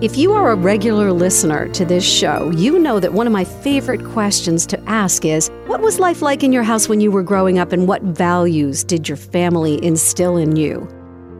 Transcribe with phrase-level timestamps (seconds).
[0.00, 3.42] If you are a regular listener to this show, you know that one of my
[3.42, 7.24] favorite questions to ask is What was life like in your house when you were
[7.24, 10.86] growing up, and what values did your family instill in you?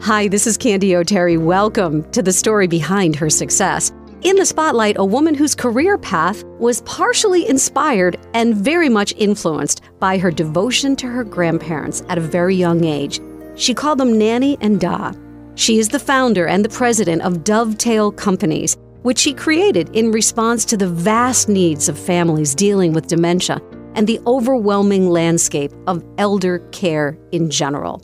[0.01, 1.37] Hi, this is Candy O'Terry.
[1.37, 3.93] Welcome to the story behind her success.
[4.23, 9.83] In the spotlight, a woman whose career path was partially inspired and very much influenced
[10.01, 13.21] by her devotion to her grandparents at a very young age.
[13.55, 15.13] She called them Nanny and Da.
[15.59, 20.65] She is the founder and the president of Dovetail Companies, which she created in response
[20.65, 23.61] to the vast needs of families dealing with dementia
[23.97, 28.01] and the overwhelming landscape of elder care in general.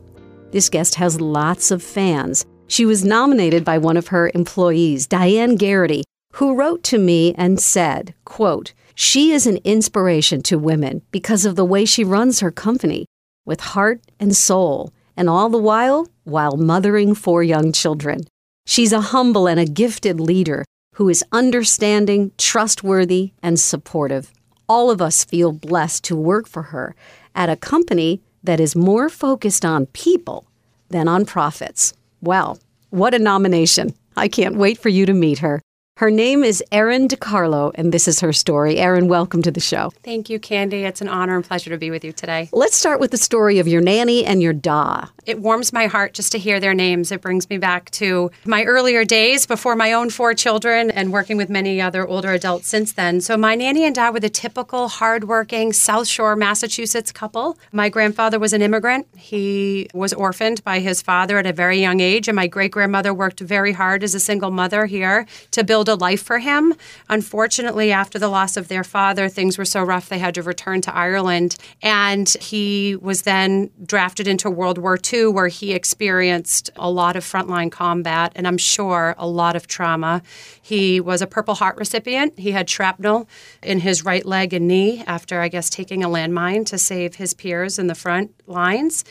[0.51, 2.45] This guest has lots of fans.
[2.67, 6.03] She was nominated by one of her employees, Diane Garrity,
[6.33, 11.55] who wrote to me and said, quote, She is an inspiration to women because of
[11.55, 13.07] the way she runs her company
[13.45, 18.21] with heart and soul, and all the while while mothering four young children.
[18.67, 24.33] She's a humble and a gifted leader who is understanding, trustworthy, and supportive.
[24.69, 26.95] All of us feel blessed to work for her
[27.35, 30.47] at a company that is more focused on people
[30.89, 31.93] than on profits.
[32.21, 32.59] Well,
[32.91, 33.95] what a nomination.
[34.17, 35.61] I can't wait for you to meet her.
[35.99, 38.79] Her name is Erin DiCarlo, and this is her story.
[38.79, 39.93] Erin, welcome to the show.
[40.03, 40.83] Thank you, Candy.
[40.83, 42.49] It's an honor and pleasure to be with you today.
[42.51, 45.07] Let's start with the story of your nanny and your da.
[45.25, 47.13] It warms my heart just to hear their names.
[47.13, 51.37] It brings me back to my earlier days before my own four children and working
[51.37, 53.21] with many other older adults since then.
[53.21, 57.57] So, my nanny and da were the typical hardworking South Shore, Massachusetts couple.
[57.71, 59.07] My grandfather was an immigrant.
[59.17, 63.15] He was orphaned by his father at a very young age, and my great grandmother
[63.15, 66.75] worked very hard as a single mother here to build build a life for him.
[67.09, 70.81] Unfortunately, after the loss of their father, things were so rough they had to return
[70.81, 71.57] to Ireland.
[71.83, 77.25] And he was then drafted into World War II, where he experienced a lot of
[77.25, 80.23] frontline combat and I'm sure a lot of trauma.
[80.61, 82.39] He was a Purple Heart recipient.
[82.39, 83.29] He had shrapnel
[83.63, 87.35] in his right leg and knee after, I guess, taking a landmine to save his
[87.35, 89.05] peers in the front lines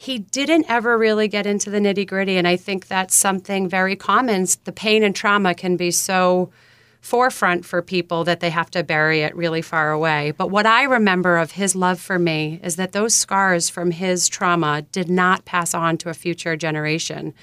[0.00, 2.36] he didn't ever really get into the nitty gritty.
[2.36, 4.46] And I think that's something very common.
[4.62, 6.50] The pain and trauma can be so
[7.00, 10.32] forefront for people that they have to bury it really far away.
[10.36, 14.28] But what I remember of his love for me is that those scars from his
[14.28, 17.34] trauma did not pass on to a future generation.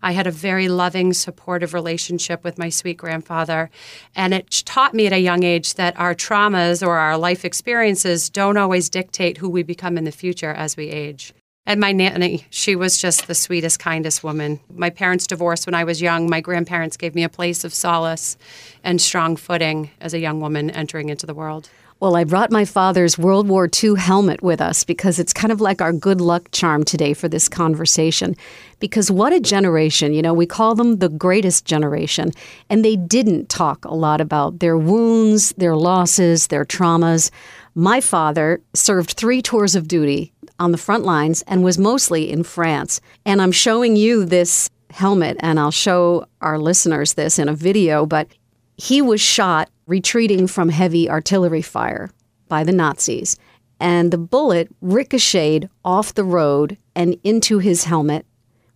[0.00, 3.70] I had a very loving, supportive relationship with my sweet grandfather.
[4.14, 8.30] And it taught me at a young age that our traumas or our life experiences
[8.30, 11.32] don't always dictate who we become in the future as we age.
[11.66, 14.60] And my nanny, she was just the sweetest, kindest woman.
[14.70, 16.28] My parents divorced when I was young.
[16.28, 18.36] My grandparents gave me a place of solace
[18.82, 21.70] and strong footing as a young woman entering into the world.
[22.00, 25.62] Well, I brought my father's World War II helmet with us because it's kind of
[25.62, 28.36] like our good luck charm today for this conversation.
[28.78, 32.32] Because what a generation, you know, we call them the greatest generation,
[32.68, 37.30] and they didn't talk a lot about their wounds, their losses, their traumas.
[37.74, 42.42] My father served three tours of duty on the front lines and was mostly in
[42.42, 43.00] France.
[43.24, 48.06] And I'm showing you this helmet, and I'll show our listeners this in a video,
[48.06, 48.28] but
[48.76, 52.10] he was shot retreating from heavy artillery fire
[52.48, 53.36] by the Nazis.
[53.80, 58.24] And the bullet ricocheted off the road and into his helmet,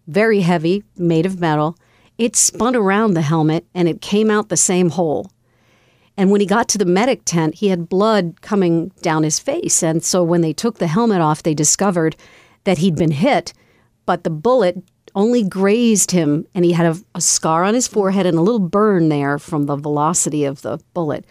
[0.07, 1.77] very heavy, made of metal.
[2.19, 5.31] It spun around the helmet and it came out the same hole.
[6.19, 9.85] And when he got to the medic tent, he had blood coming down his face.
[9.85, 12.17] And so when they took the helmet off, they discovered
[12.65, 13.53] that he'd been hit,
[14.05, 14.83] but the bullet
[15.15, 18.59] only grazed him and he had a, a, scar on his forehead and a little
[18.59, 21.25] burn there from the velocity of the bullet.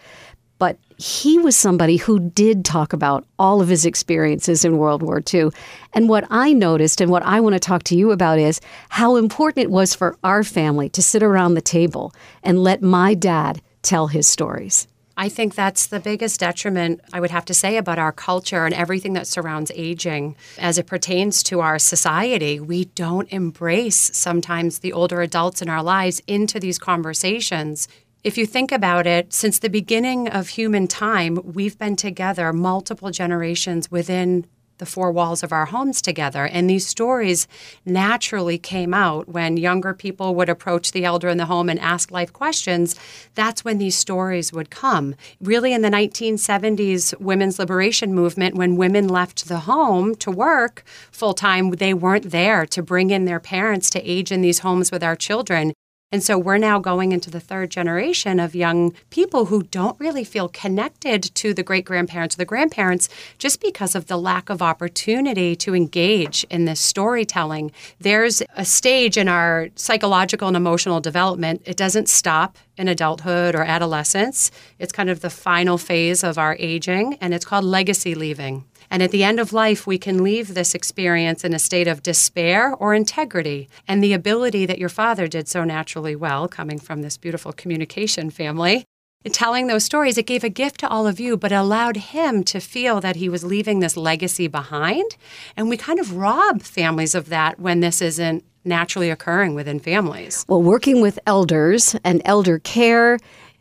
[0.58, 5.22] But he was somebody who did talk about all of his experiences in World War
[5.32, 5.50] II.
[5.92, 9.16] And what I noticed and what I want to talk to you about is how
[9.16, 12.12] important it was for our family to sit around the table
[12.42, 14.86] and let my dad tell his stories.
[15.16, 18.74] I think that's the biggest detriment I would have to say about our culture and
[18.74, 22.60] everything that surrounds aging as it pertains to our society.
[22.60, 27.88] We don't embrace sometimes the older adults in our lives into these conversations.
[28.22, 33.10] If you think about it, since the beginning of human time, we've been together multiple
[33.10, 34.46] generations within
[34.78, 36.46] the four walls of our homes together.
[36.46, 37.46] And these stories
[37.84, 42.10] naturally came out when younger people would approach the elder in the home and ask
[42.10, 42.96] life questions.
[43.34, 45.14] That's when these stories would come.
[45.40, 51.34] Really, in the 1970s women's liberation movement, when women left the home to work full
[51.34, 55.02] time, they weren't there to bring in their parents to age in these homes with
[55.02, 55.72] our children.
[56.10, 60.24] And so we're now going into the third generation of young people who don't really
[60.24, 64.62] feel connected to the great grandparents or the grandparents just because of the lack of
[64.62, 67.72] opportunity to engage in this storytelling.
[68.00, 73.62] There's a stage in our psychological and emotional development, it doesn't stop in adulthood or
[73.62, 74.50] adolescence.
[74.78, 78.64] It's kind of the final phase of our aging, and it's called legacy leaving.
[78.90, 82.02] And at the end of life, we can leave this experience in a state of
[82.02, 83.68] despair or integrity.
[83.86, 88.30] And the ability that your father did so naturally well, coming from this beautiful communication
[88.30, 88.84] family,
[89.24, 92.44] in telling those stories, it gave a gift to all of you, but allowed him
[92.44, 95.16] to feel that he was leaving this legacy behind.
[95.56, 100.44] And we kind of rob families of that when this isn't naturally occurring within families.
[100.48, 103.18] Well, working with elders and elder care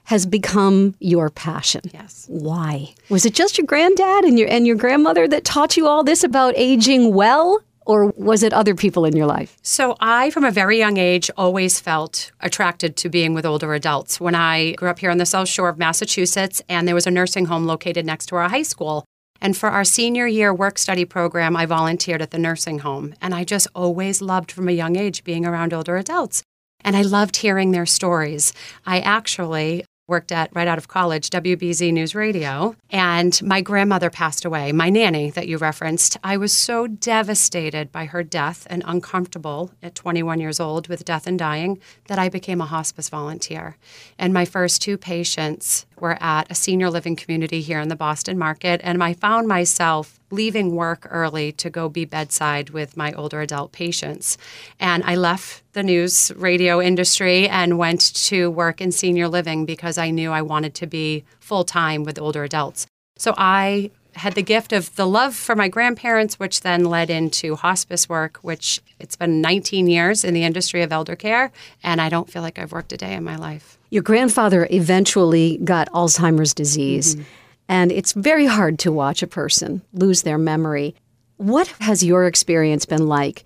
[0.07, 1.81] has become your passion.
[1.93, 2.25] Yes.
[2.29, 2.95] Why?
[3.09, 6.23] Was it just your granddad and your and your grandmother that taught you all this
[6.23, 7.61] about aging well?
[7.85, 9.57] Or was it other people in your life?
[9.61, 14.19] So, I, from a very young age, always felt attracted to being with older adults.
[14.19, 17.11] When I grew up here on the South Shore of Massachusetts, and there was a
[17.11, 19.05] nursing home located next to our high school.
[19.41, 23.13] And for our senior year work study program, I volunteered at the nursing home.
[23.21, 26.43] And I just always loved from a young age being around older adults.
[26.83, 28.53] And I loved hearing their stories.
[28.85, 34.45] I actually worked at right out of college, WBZ News Radio, and my grandmother passed
[34.45, 36.17] away, my nanny that you referenced.
[36.23, 41.27] I was so devastated by her death and uncomfortable at 21 years old with death
[41.27, 43.75] and dying that I became a hospice volunteer.
[44.17, 48.37] And my first two patients were at a senior living community here in the Boston
[48.37, 53.41] market, and I found myself leaving work early to go be bedside with my older
[53.41, 54.37] adult patients.
[54.79, 59.97] And I left the news radio industry and went to work in senior living because
[59.97, 62.87] I knew I wanted to be full time with older adults.
[63.17, 67.55] So I had the gift of the love for my grandparents, which then led into
[67.55, 71.51] hospice work, which it's been 19 years in the industry of elder care,
[71.83, 73.77] and I don't feel like I've worked a day in my life.
[73.89, 77.23] Your grandfather eventually got Alzheimer's disease, mm-hmm.
[77.69, 80.95] And it's very hard to watch a person lose their memory.
[81.37, 83.43] What has your experience been like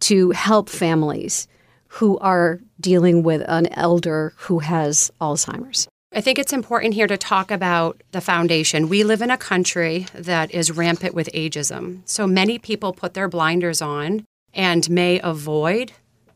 [0.00, 1.48] to help families
[1.88, 5.88] who are dealing with an elder who has Alzheimer's?
[6.14, 8.90] I think it's important here to talk about the foundation.
[8.90, 12.02] We live in a country that is rampant with ageism.
[12.04, 15.92] So many people put their blinders on and may avoid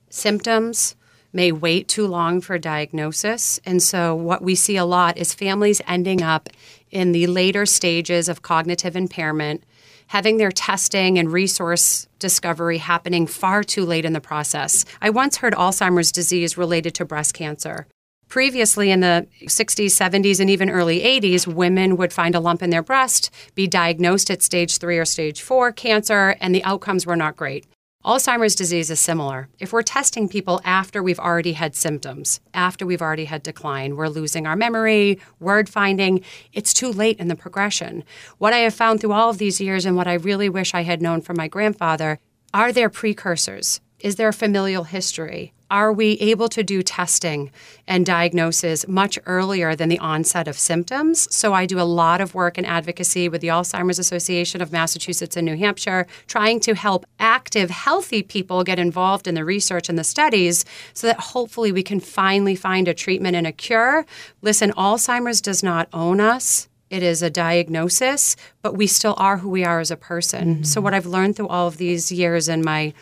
[0.08, 0.96] symptoms,
[1.32, 3.60] may wait too long for diagnosis.
[3.66, 6.48] And so, what we see a lot is families ending up
[6.90, 9.64] in the later stages of cognitive impairment,
[10.08, 14.84] having their testing and resource discovery happening far too late in the process.
[15.00, 17.86] I once heard Alzheimer's disease related to breast cancer.
[18.28, 22.70] Previously, in the 60s, 70s, and even early 80s, women would find a lump in
[22.70, 27.16] their breast, be diagnosed at stage three or stage four cancer, and the outcomes were
[27.16, 27.66] not great.
[28.06, 29.48] Alzheimer's disease is similar.
[29.58, 34.06] If we're testing people after we've already had symptoms, after we've already had decline, we're
[34.06, 36.22] losing our memory, word finding,
[36.52, 38.04] it's too late in the progression.
[38.38, 40.84] What I have found through all of these years and what I really wish I
[40.84, 42.20] had known from my grandfather
[42.54, 43.80] are there precursors?
[43.98, 45.52] Is there a familial history?
[45.70, 47.50] Are we able to do testing
[47.88, 51.26] and diagnosis much earlier than the onset of symptoms?
[51.34, 55.36] So, I do a lot of work in advocacy with the Alzheimer's Association of Massachusetts
[55.36, 59.98] and New Hampshire, trying to help active, healthy people get involved in the research and
[59.98, 60.64] the studies
[60.94, 64.06] so that hopefully we can finally find a treatment and a cure.
[64.42, 66.68] Listen, Alzheimer's does not own us.
[66.90, 70.54] It is a diagnosis, but we still are who we are as a person.
[70.54, 70.62] Mm-hmm.
[70.62, 72.94] So, what I've learned through all of these years in my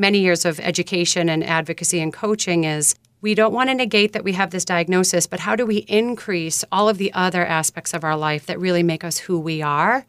[0.00, 4.24] many years of education and advocacy and coaching is we don't want to negate that
[4.24, 8.02] we have this diagnosis, but how do we increase all of the other aspects of
[8.02, 10.06] our life that really make us who we are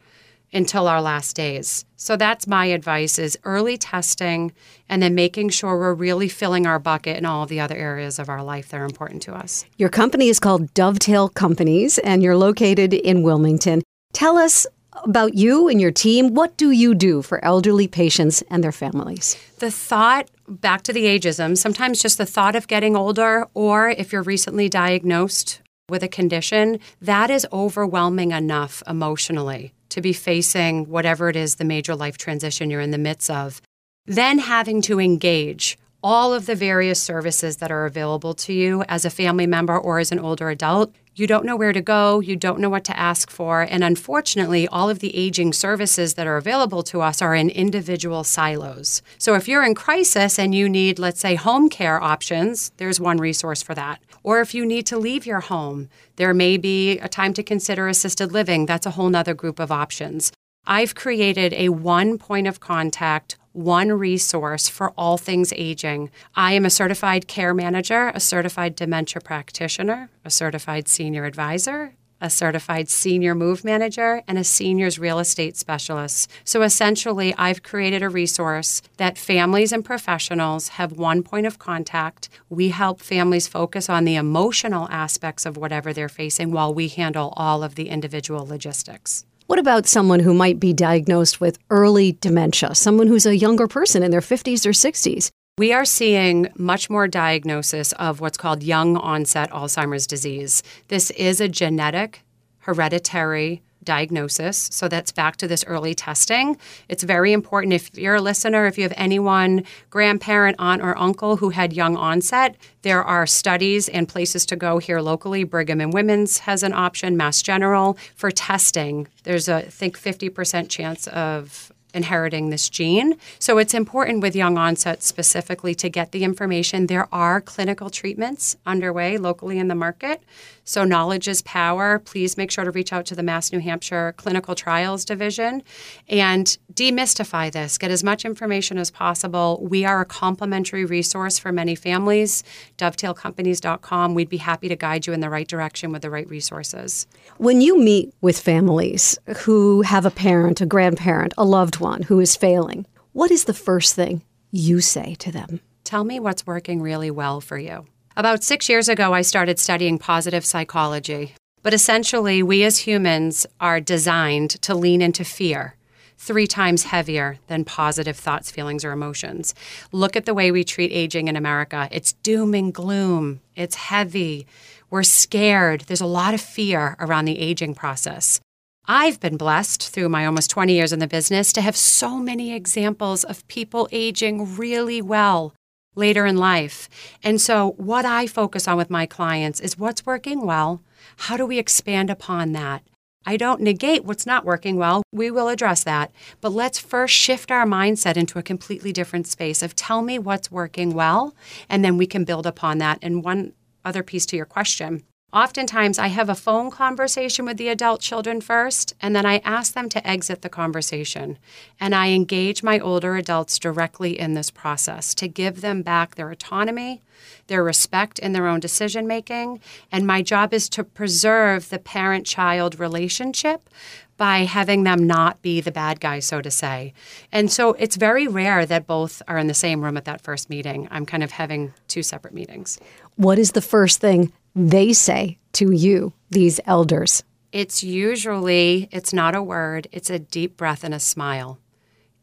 [0.54, 1.84] until our last days?
[1.98, 4.54] So that's my advice is early testing
[4.88, 8.18] and then making sure we're really filling our bucket in all of the other areas
[8.18, 9.66] of our life that are important to us.
[9.78, 13.82] Your company is called Dovetail Companies and you're located in Wilmington.
[14.14, 14.66] Tell us
[15.04, 16.34] about you and your team.
[16.34, 19.38] What do you do for elderly patients and their families?
[19.60, 24.12] The thought, back to the ageism, sometimes just the thought of getting older, or if
[24.12, 31.30] you're recently diagnosed with a condition, that is overwhelming enough emotionally to be facing whatever
[31.30, 33.62] it is the major life transition you're in the midst of.
[34.06, 39.06] Then having to engage all of the various services that are available to you as
[39.06, 42.38] a family member or as an older adult you don't know where to go, you
[42.38, 46.38] don't know what to ask for, and unfortunately, all of the aging services that are
[46.38, 49.02] available to us are in individual silos.
[49.18, 53.18] So if you're in crisis and you need, let's say, home care options, there's one
[53.18, 54.02] resource for that.
[54.24, 57.90] Or if you need to leave your home, there may be a time to consider
[57.90, 58.66] assisted living.
[58.66, 60.32] That's a whole nother group of options.
[60.66, 66.10] I've created a one point of contact one resource for all things aging.
[66.36, 72.30] I am a certified care manager, a certified dementia practitioner, a certified senior advisor, a
[72.30, 76.30] certified senior move manager, and a seniors real estate specialist.
[76.44, 82.30] So essentially, I've created a resource that families and professionals have one point of contact.
[82.48, 87.34] We help families focus on the emotional aspects of whatever they're facing while we handle
[87.36, 89.26] all of the individual logistics.
[89.52, 94.02] What about someone who might be diagnosed with early dementia, someone who's a younger person
[94.02, 95.30] in their 50s or 60s?
[95.58, 100.64] We are seeing much more diagnosis of what's called young onset Alzheimer's disease.
[100.88, 102.24] This is a genetic,
[102.60, 104.70] hereditary diagnosis.
[104.72, 106.58] So that's back to this early testing.
[106.90, 111.38] It's very important if you're a listener, if you have anyone, grandparent, aunt, or uncle
[111.38, 115.44] who had young onset, there are studies and places to go here locally.
[115.44, 119.08] Brigham and Women's has an option, Mass General, for testing.
[119.24, 123.18] There's a, I think, 50% chance of inheriting this gene.
[123.40, 126.88] So it's important with young onset specifically to get the information.
[126.88, 130.22] There are clinical treatments underway locally in the market.
[130.64, 132.00] So knowledge is power.
[132.00, 135.64] Please make sure to reach out to the Mass New Hampshire Clinical Trials Division
[136.08, 137.78] and demystify this.
[137.78, 139.60] Get as much information as possible.
[139.62, 142.44] We are a complimentary resource for many families.
[142.78, 144.14] Dovetailcompanies.com.
[144.14, 147.08] We'd be happy to guide you in the right direction with the right resources.
[147.38, 152.20] When you meet with families who have a parent, a grandparent, a loved one who
[152.20, 155.60] is failing, what is the first thing you say to them?
[155.84, 157.86] Tell me what's working really well for you.
[158.18, 161.34] About six years ago, I started studying positive psychology.
[161.64, 165.76] But essentially, we as humans are designed to lean into fear
[166.18, 169.56] three times heavier than positive thoughts, feelings, or emotions.
[169.94, 171.88] Look at the way we treat aging in America.
[171.90, 174.46] It's doom and gloom, it's heavy.
[174.90, 175.82] We're scared.
[175.82, 178.42] There's a lot of fear around the aging process.
[178.88, 182.54] I've been blessed through my almost 20 years in the business to have so many
[182.54, 185.54] examples of people aging really well
[185.96, 186.90] later in life.
[187.24, 190.82] And so, what I focus on with my clients is what's working well.
[191.18, 192.84] How do we expand upon that?
[193.26, 195.04] I don't negate what's not working well.
[195.12, 196.12] We will address that.
[196.40, 200.52] But let's first shift our mindset into a completely different space of tell me what's
[200.52, 201.36] working well,
[201.70, 202.98] and then we can build upon that.
[203.02, 203.54] And one
[203.86, 205.04] other piece to your question
[205.34, 209.74] Oftentimes, I have a phone conversation with the adult children first, and then I ask
[209.74, 211.38] them to exit the conversation.
[211.80, 216.32] And I engage my older adults directly in this process to give them back their
[216.32, 217.02] autonomy,
[217.48, 219.62] their respect in their own decision making.
[219.90, 223.70] And my job is to preserve the parent child relationship
[224.18, 226.94] by having them not be the bad guy, so to say.
[227.32, 230.50] And so it's very rare that both are in the same room at that first
[230.50, 230.90] meeting.
[230.92, 232.78] I'm kind of having two separate meetings.
[233.16, 237.24] What is the first thing they say to you, these elders?
[237.52, 241.60] It's usually, it's not a word, it's a deep breath and a smile.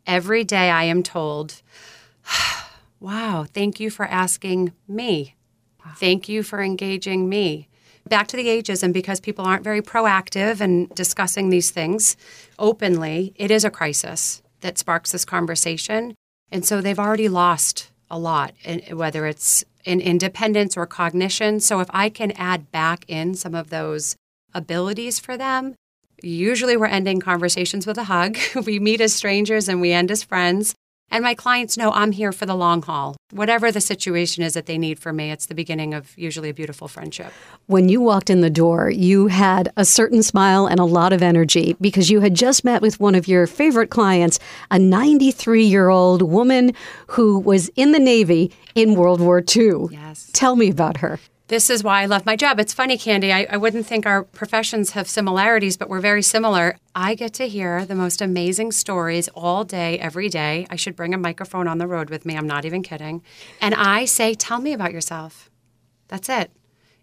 [0.06, 1.62] Every day I am told,
[3.00, 5.34] wow, thank you for asking me.
[5.96, 7.68] Thank you for engaging me.
[8.08, 12.16] Back to the ageism, because people aren't very proactive in discussing these things
[12.58, 16.14] openly, it is a crisis that sparks this conversation.
[16.50, 21.60] And so they've already lost a lot, eh, whether it's in independence or cognition.
[21.60, 24.16] So if I can add back in some of those
[24.52, 25.74] abilities for them,
[26.22, 28.36] usually we're ending conversations with a hug.
[28.66, 30.74] we meet as strangers and we end as friends.
[31.10, 33.16] And my clients know I'm here for the long haul.
[33.30, 36.54] Whatever the situation is that they need for me, it's the beginning of usually a
[36.54, 37.32] beautiful friendship.
[37.66, 41.22] When you walked in the door, you had a certain smile and a lot of
[41.22, 44.38] energy because you had just met with one of your favorite clients,
[44.70, 46.72] a 93 year old woman
[47.08, 49.86] who was in the Navy in World War II.
[49.90, 50.30] Yes.
[50.32, 51.18] Tell me about her.
[51.48, 52.60] This is why I love my job.
[52.60, 53.32] It's funny, Candy.
[53.32, 56.76] I, I, wouldn't think our professions have similarities, but we're very similar.
[56.94, 60.66] I get to hear the most amazing stories all day, every day.
[60.68, 62.36] I should bring a microphone on the road with me.
[62.36, 63.22] I'm not even kidding.
[63.62, 65.48] And I say, Tell me about yourself.
[66.08, 66.50] That's it.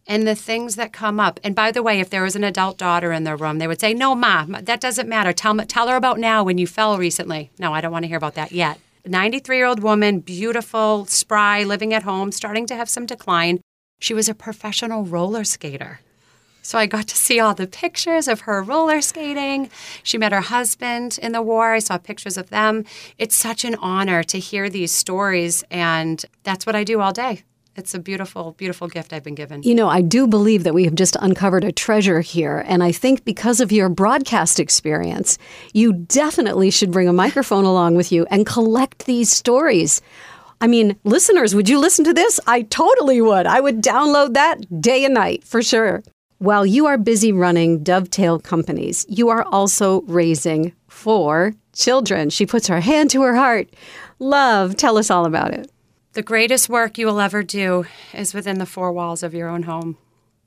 [0.06, 1.40] And the things that come up.
[1.44, 3.82] And by the way, if there was an adult daughter in the room, they would
[3.82, 5.34] say, No, Ma, that doesn't matter.
[5.34, 7.50] Tell, tell her about now when you fell recently.
[7.58, 8.80] No, I don't want to hear about that yet.
[9.08, 13.60] 93 year old woman, beautiful, spry, living at home, starting to have some decline.
[14.00, 16.02] She was a professional roller skater.
[16.62, 19.70] So I got to see all the pictures of her roller skating.
[20.02, 21.74] She met her husband in the war.
[21.74, 22.86] I saw pictures of them.
[23.20, 27.44] It's such an honor to hear these stories, and that's what I do all day.
[27.76, 29.62] It's a beautiful, beautiful gift I've been given.
[29.62, 32.64] You know, I do believe that we have just uncovered a treasure here.
[32.66, 35.38] And I think because of your broadcast experience,
[35.74, 40.02] you definitely should bring a microphone along with you and collect these stories.
[40.62, 42.40] I mean, listeners, would you listen to this?
[42.48, 43.46] I totally would.
[43.46, 46.04] I would download that day and night for sure.
[46.38, 52.30] While you are busy running Dovetail companies, you are also raising four children.
[52.30, 53.70] She puts her hand to her heart.
[54.20, 54.76] love.
[54.78, 55.72] Tell us all about it.
[56.14, 59.64] The greatest work you will ever do is within the four walls of your own
[59.64, 59.98] home.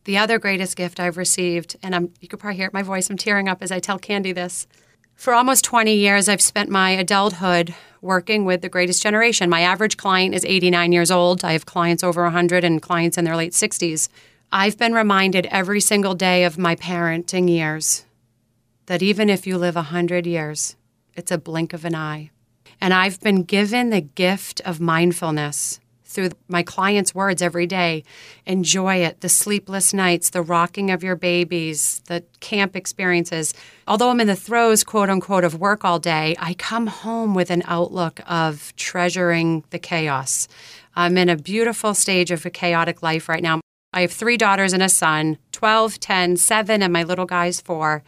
[0.04, 3.18] The other greatest gift I've received, and I'm, you could probably hear my voice, I'm
[3.18, 4.66] tearing up as I tell Candy this.
[5.14, 9.50] For almost 20 years, I've spent my adulthood working with the greatest generation.
[9.50, 11.44] My average client is 89 years old.
[11.44, 14.08] I have clients over 100 and clients in their late 60s.
[14.50, 18.04] I've been reminded every single day of my parenting years
[18.86, 20.76] that even if you live 100 years,
[21.14, 22.30] it's a blink of an eye.
[22.80, 25.80] And I've been given the gift of mindfulness
[26.18, 28.02] through my clients' words every day.
[28.44, 29.20] Enjoy it.
[29.20, 33.54] The sleepless nights, the rocking of your babies, the camp experiences.
[33.86, 37.52] Although I'm in the throes, quote unquote, of work all day, I come home with
[37.52, 40.48] an outlook of treasuring the chaos.
[40.96, 43.60] I'm in a beautiful stage of a chaotic life right now.
[43.92, 48.02] I have three daughters and a son 12, 10, 7, and my little guy's four.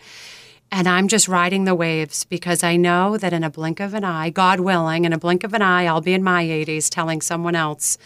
[0.72, 4.04] And I'm just riding the waves because I know that in a blink of an
[4.04, 7.20] eye, God willing, in a blink of an eye, I'll be in my 80s telling
[7.20, 7.98] someone else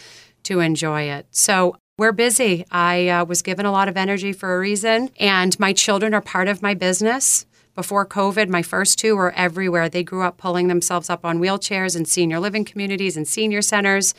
[0.43, 1.27] to enjoy it.
[1.29, 2.65] So we're busy.
[2.71, 6.21] I uh, was given a lot of energy for a reason, and my children are
[6.21, 7.45] part of my business.
[7.75, 9.89] Before COVID, my first two were everywhere.
[9.89, 14.13] They grew up pulling themselves up on wheelchairs in senior living communities and senior centers.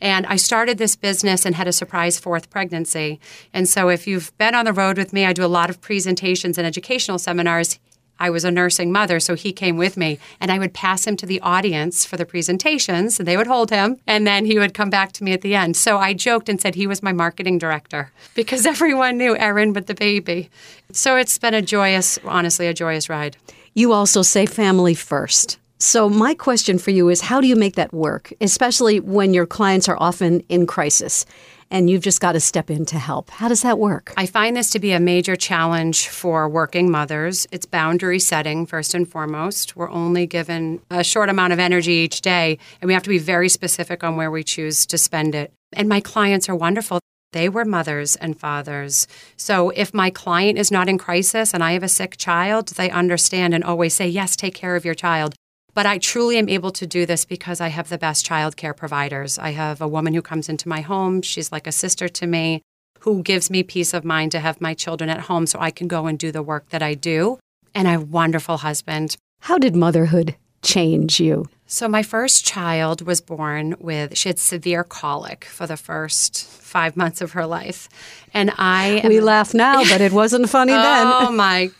[0.00, 3.20] And I started this business and had a surprise fourth pregnancy.
[3.52, 5.80] And so, if you've been on the road with me, I do a lot of
[5.82, 7.78] presentations and educational seminars.
[8.22, 11.16] I was a nursing mother, so he came with me, and I would pass him
[11.16, 14.74] to the audience for the presentations, and they would hold him, and then he would
[14.74, 15.76] come back to me at the end.
[15.76, 19.88] So I joked and said he was my marketing director because everyone knew Erin with
[19.88, 20.50] the baby.
[20.92, 23.36] So it's been a joyous, honestly, a joyous ride.
[23.74, 25.58] You also say family first.
[25.78, 29.46] So, my question for you is how do you make that work, especially when your
[29.46, 31.26] clients are often in crisis?
[31.72, 33.30] And you've just got to step in to help.
[33.30, 34.12] How does that work?
[34.16, 37.48] I find this to be a major challenge for working mothers.
[37.50, 39.74] It's boundary setting, first and foremost.
[39.74, 43.18] We're only given a short amount of energy each day, and we have to be
[43.18, 45.50] very specific on where we choose to spend it.
[45.72, 47.00] And my clients are wonderful.
[47.32, 49.08] They were mothers and fathers.
[49.38, 52.90] So if my client is not in crisis and I have a sick child, they
[52.90, 55.34] understand and always say, Yes, take care of your child.
[55.74, 59.38] But I truly am able to do this because I have the best childcare providers.
[59.38, 61.22] I have a woman who comes into my home.
[61.22, 62.62] She's like a sister to me
[63.00, 65.88] who gives me peace of mind to have my children at home so I can
[65.88, 67.38] go and do the work that I do.
[67.74, 69.16] And I have a wonderful husband.
[69.40, 71.48] How did motherhood change you?
[71.66, 76.96] So, my first child was born with, she had severe colic for the first five
[76.98, 77.88] months of her life.
[78.34, 79.02] And I.
[79.04, 81.06] we laugh now, but it wasn't funny then.
[81.06, 81.70] oh, my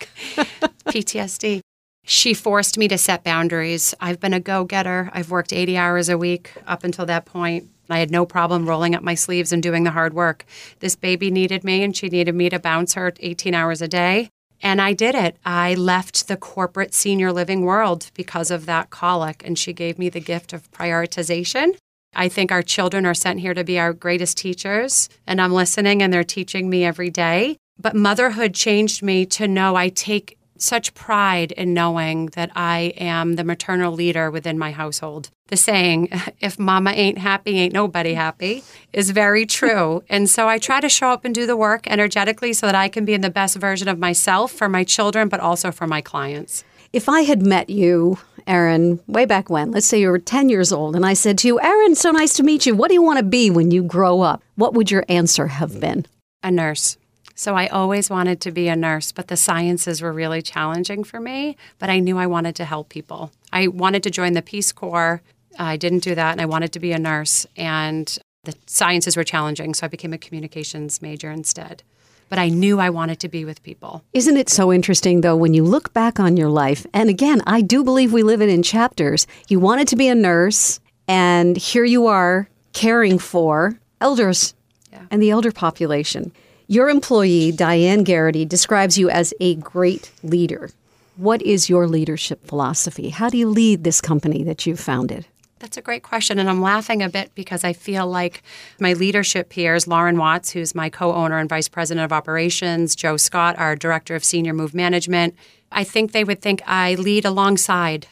[0.87, 1.61] PTSD.
[2.05, 3.95] She forced me to set boundaries.
[4.01, 5.11] I've been a go getter.
[5.12, 7.69] I've worked 80 hours a week up until that point.
[7.88, 10.45] I had no problem rolling up my sleeves and doing the hard work.
[10.81, 14.29] This baby needed me, and she needed me to bounce her 18 hours a day.
[14.62, 15.37] And I did it.
[15.45, 20.09] I left the corporate senior living world because of that colic, and she gave me
[20.09, 21.77] the gift of prioritization.
[22.15, 26.03] I think our children are sent here to be our greatest teachers, and I'm listening,
[26.03, 27.57] and they're teaching me every day.
[27.79, 33.35] But motherhood changed me to know I take such pride in knowing that I am
[33.35, 35.31] the maternal leader within my household.
[35.48, 36.09] The saying,
[36.40, 40.03] if mama ain't happy, ain't nobody happy, is very true.
[40.09, 42.88] and so I try to show up and do the work energetically so that I
[42.88, 46.01] can be in the best version of myself for my children, but also for my
[46.01, 46.64] clients.
[46.92, 50.72] If I had met you, Erin, way back when, let's say you were 10 years
[50.72, 52.75] old, and I said to you, Erin, so nice to meet you.
[52.75, 54.42] What do you want to be when you grow up?
[54.57, 56.05] What would your answer have been?
[56.42, 56.98] A nurse.
[57.35, 61.21] So I always wanted to be a nurse, but the sciences were really challenging for
[61.21, 61.57] me.
[61.79, 63.33] But I knew I wanted to help people.
[63.53, 65.23] I wanted to join the Peace Corps.
[65.59, 67.47] I didn't do that, and I wanted to be a nurse.
[67.57, 71.83] And the sciences were challenging, so I became a communications major instead.
[72.29, 74.03] But I knew I wanted to be with people.
[74.14, 76.87] Isn't it so interesting, though, when you look back on your life?
[76.95, 79.27] And again, I do believe we live it in chapters.
[79.49, 84.55] You wanted to be a nurse, and here you are caring for elders
[84.90, 85.05] yeah.
[85.11, 86.33] and the elder population.
[86.66, 90.70] Your employee, Diane Garrity, describes you as a great leader.
[91.16, 93.11] What is your leadership philosophy?
[93.11, 95.27] How do you lead this company that you've founded?
[95.59, 96.38] That's a great question.
[96.38, 98.42] And I'm laughing a bit because I feel like
[98.81, 103.16] my leadership peers, Lauren Watts, who's my co owner and vice president of operations, Joe
[103.16, 105.37] Scott, our director of senior move management,
[105.70, 108.09] I think they would think I lead alongside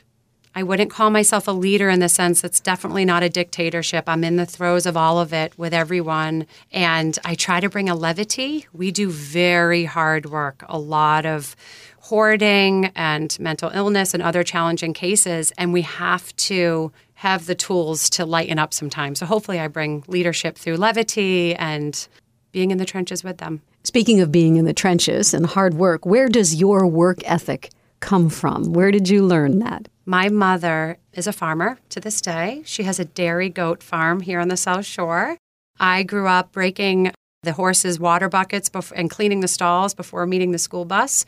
[0.52, 4.04] I wouldn't call myself a leader in the sense that's definitely not a dictatorship.
[4.08, 6.46] I'm in the throes of all of it with everyone.
[6.72, 8.66] And I try to bring a levity.
[8.72, 11.54] We do very hard work, a lot of
[12.00, 15.52] hoarding and mental illness and other challenging cases.
[15.56, 19.20] And we have to have the tools to lighten up sometimes.
[19.20, 22.08] So hopefully, I bring leadership through levity and
[22.50, 23.62] being in the trenches with them.
[23.84, 28.28] Speaking of being in the trenches and hard work, where does your work ethic come
[28.30, 28.72] from?
[28.72, 29.88] Where did you learn that?
[30.11, 32.62] My mother is a farmer to this day.
[32.64, 35.37] She has a dairy goat farm here on the South Shore.
[35.79, 37.12] I grew up breaking
[37.44, 41.27] the horses' water buckets and cleaning the stalls before meeting the school bus.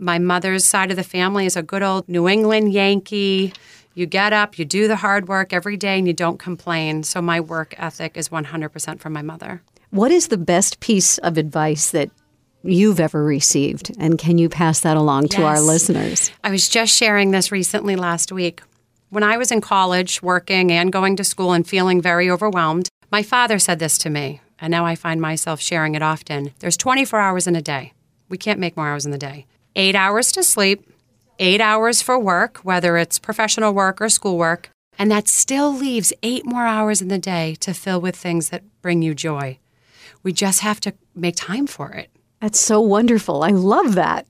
[0.00, 3.52] My mother's side of the family is a good old New England Yankee.
[3.94, 7.04] You get up, you do the hard work every day, and you don't complain.
[7.04, 9.62] So my work ethic is 100% from my mother.
[9.90, 12.10] What is the best piece of advice that
[12.64, 13.94] you've ever received?
[13.98, 16.30] And can you pass that along to our listeners?
[16.42, 18.62] I was just sharing this recently last week.
[19.10, 23.22] When I was in college, working and going to school and feeling very overwhelmed, my
[23.22, 26.52] father said this to me, and now I find myself sharing it often.
[26.58, 27.92] There's 24 hours in a day.
[28.28, 29.46] We can't make more hours in the day.
[29.76, 30.88] Eight hours to sleep,
[31.38, 36.46] eight hours for work, whether it's professional work or schoolwork, and that still leaves eight
[36.46, 39.58] more hours in the day to fill with things that bring you joy.
[40.22, 42.10] We just have to make time for it.
[42.44, 43.42] That's so wonderful.
[43.42, 44.26] I love that.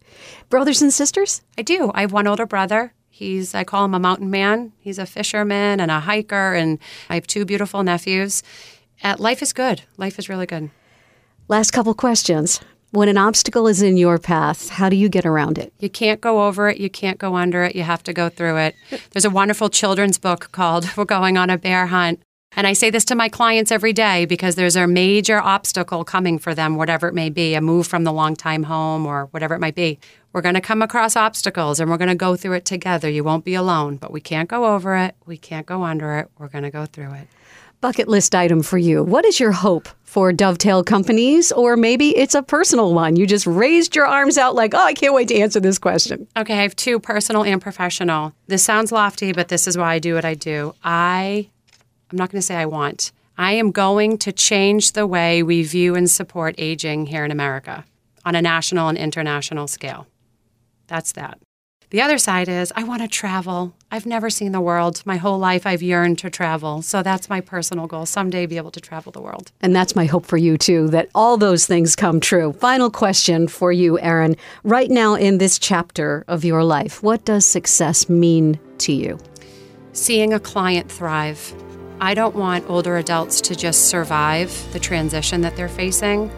[0.48, 1.42] Brothers and sisters?
[1.58, 1.90] I do.
[1.96, 2.94] I have one older brother.
[3.10, 4.72] He's, I call him a mountain man.
[4.78, 6.78] He's a fisherman and a hiker, and
[7.10, 8.44] I have two beautiful nephews.
[9.02, 9.82] Uh, life is good.
[9.96, 10.70] Life is really good.
[11.48, 12.60] Last couple questions.
[12.92, 15.72] When an obstacle is in your path, how do you get around it?
[15.80, 16.78] You can't go over it.
[16.78, 17.74] You can't go under it.
[17.74, 18.76] You have to go through it.
[19.10, 22.22] There's a wonderful children's book called We're Going on a Bear Hunt.
[22.56, 26.38] And I say this to my clients every day because there's a major obstacle coming
[26.38, 29.54] for them, whatever it may be, a move from the long time home or whatever
[29.54, 29.98] it might be.
[30.32, 33.08] We're going to come across obstacles and we're going to go through it together.
[33.08, 35.14] You won't be alone, but we can't go over it.
[35.26, 36.30] We can't go under it.
[36.38, 37.28] We're going to go through it.
[37.80, 39.04] Bucket list item for you.
[39.04, 41.52] What is your hope for Dovetail companies?
[41.52, 43.16] Or maybe it's a personal one.
[43.16, 46.26] You just raised your arms out like, oh, I can't wait to answer this question.
[46.36, 48.32] Okay, I have two personal and professional.
[48.46, 50.74] This sounds lofty, but this is why I do what I do.
[50.82, 51.50] I,
[52.14, 53.10] I'm not going to say I want.
[53.36, 57.84] I am going to change the way we view and support aging here in America
[58.24, 60.06] on a national and international scale.
[60.86, 61.40] That's that.
[61.90, 63.74] The other side is I want to travel.
[63.90, 65.02] I've never seen the world.
[65.04, 66.82] My whole life I've yearned to travel.
[66.82, 69.50] So that's my personal goal someday be able to travel the world.
[69.60, 72.52] And that's my hope for you, too, that all those things come true.
[72.52, 74.36] Final question for you, Erin.
[74.62, 79.18] Right now in this chapter of your life, what does success mean to you?
[79.94, 81.54] seeing a client thrive.
[82.00, 86.30] I don't want older adults to just survive the transition that they're facing.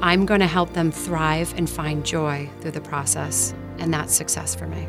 [0.00, 4.54] I'm going to help them thrive and find joy through the process, and that's success
[4.54, 4.86] for me.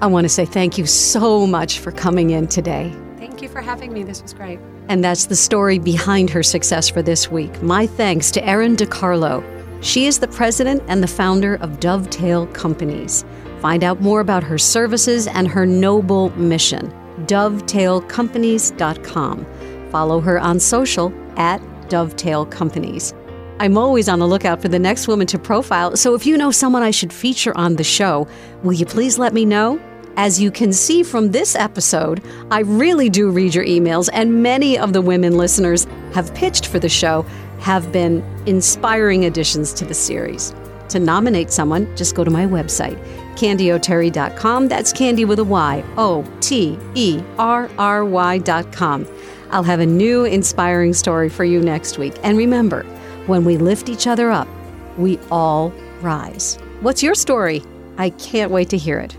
[0.00, 2.94] I want to say thank you so much for coming in today.
[3.18, 4.02] Thank you for having me.
[4.02, 4.58] This was great.
[4.88, 7.62] And that's the story behind her success for this week.
[7.62, 9.44] My thanks to Erin DiCarlo.
[9.82, 13.24] She is the president and the founder of Dovetail Companies.
[13.60, 16.92] Find out more about her services and her noble mission.
[17.26, 19.46] dovetailcompanies.com.
[19.90, 23.12] Follow her on social at Dovetail Companies.
[23.58, 26.50] I'm always on the lookout for the next woman to profile, so if you know
[26.50, 28.26] someone I should feature on the show,
[28.62, 29.78] will you please let me know?
[30.16, 34.78] As you can see from this episode, I really do read your emails, and many
[34.78, 37.24] of the women listeners have pitched for the show
[37.60, 40.54] have been inspiring additions to the series.
[40.88, 42.98] To nominate someone, just go to my website,
[43.36, 44.68] candyoterry.com.
[44.68, 49.06] That's candy with a Y, O T E R R Y.com.
[49.50, 52.14] I'll have a new inspiring story for you next week.
[52.22, 52.84] And remember,
[53.26, 54.48] when we lift each other up,
[54.96, 56.56] we all rise.
[56.80, 57.62] What's your story?
[57.98, 59.16] I can't wait to hear it.